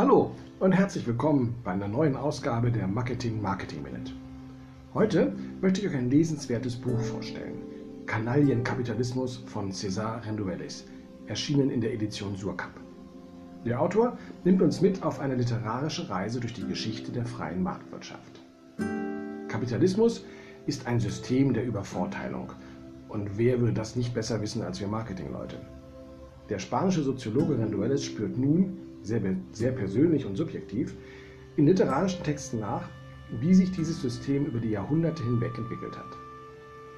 Hallo 0.00 0.34
und 0.60 0.72
herzlich 0.72 1.06
willkommen 1.06 1.56
bei 1.62 1.72
einer 1.72 1.86
neuen 1.86 2.16
Ausgabe 2.16 2.72
der 2.72 2.86
Marketing 2.86 3.42
Marketing 3.42 3.82
Minute. 3.82 4.14
Heute 4.94 5.34
möchte 5.60 5.82
ich 5.82 5.88
euch 5.88 5.94
ein 5.94 6.08
lesenswertes 6.08 6.74
Buch 6.74 6.98
vorstellen. 7.00 7.60
Kanaillenkapitalismus 8.06 9.44
von 9.44 9.70
César 9.70 10.24
Renduelis, 10.24 10.86
erschienen 11.26 11.68
in 11.68 11.82
der 11.82 11.92
Edition 11.92 12.34
Surkamp. 12.34 12.72
Der 13.66 13.78
Autor 13.78 14.16
nimmt 14.42 14.62
uns 14.62 14.80
mit 14.80 15.02
auf 15.02 15.20
eine 15.20 15.34
literarische 15.34 16.08
Reise 16.08 16.40
durch 16.40 16.54
die 16.54 16.66
Geschichte 16.66 17.12
der 17.12 17.26
freien 17.26 17.62
Marktwirtschaft. 17.62 18.40
Kapitalismus 19.48 20.24
ist 20.64 20.86
ein 20.86 20.98
System 20.98 21.52
der 21.52 21.66
Übervorteilung. 21.66 22.54
Und 23.10 23.36
wer 23.36 23.60
würde 23.60 23.74
das 23.74 23.96
nicht 23.96 24.14
besser 24.14 24.40
wissen 24.40 24.62
als 24.62 24.80
wir 24.80 24.88
Marketingleute? 24.88 25.58
Der 26.50 26.58
spanische 26.58 27.02
Soziologe 27.02 27.56
Rendueles 27.56 28.04
spürt 28.04 28.36
nun, 28.36 28.76
sehr, 29.02 29.20
sehr 29.52 29.70
persönlich 29.70 30.26
und 30.26 30.34
subjektiv, 30.36 30.96
in 31.56 31.66
literarischen 31.66 32.24
Texten 32.24 32.58
nach, 32.58 32.88
wie 33.40 33.54
sich 33.54 33.70
dieses 33.70 34.02
System 34.02 34.46
über 34.46 34.58
die 34.58 34.70
Jahrhunderte 34.70 35.22
hinweg 35.22 35.56
entwickelt 35.56 35.96
hat. 35.96 36.18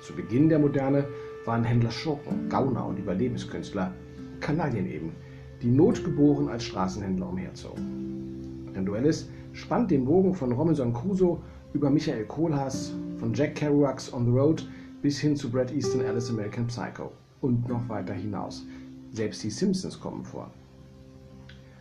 Zu 0.00 0.14
Beginn 0.14 0.48
der 0.48 0.58
Moderne 0.58 1.04
waren 1.44 1.64
Händler 1.64 1.90
Schurken, 1.90 2.48
Gauner 2.48 2.86
und 2.86 2.98
Überlebenskünstler, 2.98 3.92
Kanaillen 4.40 4.90
eben, 4.90 5.12
die 5.60 5.70
notgeboren 5.70 6.48
als 6.48 6.64
Straßenhändler 6.64 7.28
umherzogen. 7.28 8.70
Renduelis 8.74 9.28
spannt 9.52 9.90
den 9.90 10.06
Bogen 10.06 10.34
von 10.34 10.52
Robinson 10.52 10.94
Crusoe 10.94 11.38
über 11.74 11.90
Michael 11.90 12.24
Kohlhaas, 12.24 12.94
von 13.18 13.34
Jack 13.34 13.56
Kerouacs 13.56 14.12
On 14.14 14.24
the 14.24 14.32
Road 14.32 14.66
bis 15.02 15.18
hin 15.20 15.36
zu 15.36 15.50
Brad 15.50 15.72
Easton 15.72 16.04
Alice 16.04 16.30
American 16.30 16.66
Psycho 16.66 17.12
und 17.42 17.68
noch 17.68 17.88
weiter 17.88 18.14
hinaus. 18.14 18.64
Selbst 19.12 19.42
die 19.42 19.50
Simpsons 19.50 20.00
kommen 20.00 20.24
vor. 20.24 20.50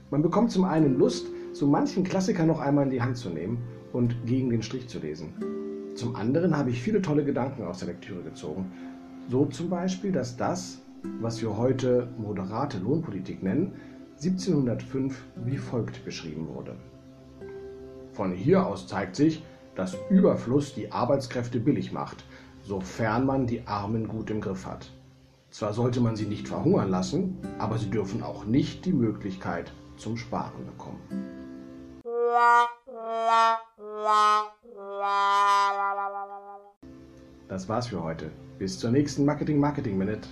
Man 0.09 0.21
bekommt 0.21 0.51
zum 0.51 0.65
einen 0.65 0.99
Lust, 0.99 1.27
so 1.53 1.65
manchen 1.65 2.03
Klassiker 2.03 2.45
noch 2.45 2.59
einmal 2.59 2.83
in 2.85 2.91
die 2.91 3.01
Hand 3.01 3.15
zu 3.15 3.29
nehmen 3.29 3.59
und 3.93 4.25
gegen 4.25 4.49
den 4.49 4.61
Strich 4.61 4.89
zu 4.89 4.99
lesen. 4.99 5.33
Zum 5.95 6.15
anderen 6.17 6.57
habe 6.57 6.71
ich 6.71 6.81
viele 6.81 7.01
tolle 7.01 7.23
Gedanken 7.23 7.63
aus 7.63 7.79
der 7.79 7.87
Lektüre 7.87 8.21
gezogen. 8.21 8.71
So 9.29 9.45
zum 9.45 9.69
Beispiel, 9.69 10.11
dass 10.11 10.35
das, 10.35 10.81
was 11.21 11.41
wir 11.41 11.55
heute 11.55 12.09
moderate 12.17 12.79
Lohnpolitik 12.79 13.41
nennen, 13.41 13.73
1705 14.17 15.23
wie 15.45 15.57
folgt 15.57 16.03
beschrieben 16.03 16.47
wurde. 16.53 16.75
Von 18.11 18.33
hier 18.33 18.65
aus 18.67 18.87
zeigt 18.87 19.15
sich, 19.15 19.41
dass 19.75 19.97
Überfluss 20.09 20.75
die 20.75 20.91
Arbeitskräfte 20.91 21.61
billig 21.61 21.93
macht, 21.93 22.25
sofern 22.61 23.25
man 23.25 23.47
die 23.47 23.65
Armen 23.67 24.09
gut 24.09 24.29
im 24.29 24.41
Griff 24.41 24.65
hat. 24.65 24.91
Zwar 25.51 25.73
sollte 25.73 25.99
man 25.99 26.15
sie 26.15 26.25
nicht 26.25 26.47
verhungern 26.47 26.89
lassen, 26.89 27.37
aber 27.59 27.77
sie 27.77 27.89
dürfen 27.89 28.23
auch 28.23 28.45
nicht 28.45 28.85
die 28.85 28.93
Möglichkeit 28.93 29.73
zum 29.97 30.15
Sparen 30.15 30.65
bekommen. 30.65 31.01
Das 37.49 37.67
war's 37.67 37.87
für 37.87 38.01
heute. 38.01 38.31
Bis 38.59 38.79
zur 38.79 38.91
nächsten 38.91 39.25
Marketing 39.25 39.59
Marketing 39.59 39.97
Minute. 39.97 40.29